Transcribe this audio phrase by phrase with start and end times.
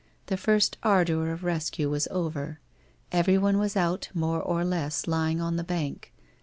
[0.25, 2.59] The first ardour of rescue was over.
[3.11, 6.11] Everyone was out, more or less, lying on tin bank.